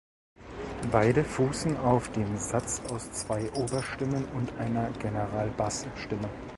[0.91, 6.27] Beide fußen auf dem Satz aus zwei Oberstimmen und einer Generalbass-Stimme.